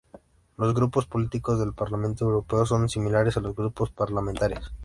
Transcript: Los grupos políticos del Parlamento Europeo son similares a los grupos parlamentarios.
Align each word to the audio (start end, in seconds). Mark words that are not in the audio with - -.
Los 0.57 0.73
grupos 0.73 1.05
políticos 1.05 1.59
del 1.59 1.75
Parlamento 1.75 2.25
Europeo 2.25 2.65
son 2.65 2.89
similares 2.89 3.37
a 3.37 3.39
los 3.39 3.55
grupos 3.55 3.91
parlamentarios. 3.91 4.73